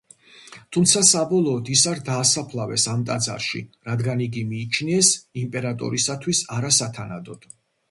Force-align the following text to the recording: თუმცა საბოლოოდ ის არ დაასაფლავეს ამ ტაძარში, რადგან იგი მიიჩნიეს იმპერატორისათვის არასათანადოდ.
თუმცა 0.77 1.01
საბოლოოდ 1.09 1.69
ის 1.75 1.83
არ 1.91 2.01
დაასაფლავეს 2.07 2.87
ამ 2.95 3.05
ტაძარში, 3.11 3.63
რადგან 3.91 4.25
იგი 4.29 4.45
მიიჩნიეს 4.55 5.13
იმპერატორისათვის 5.45 6.45
არასათანადოდ. 6.59 7.51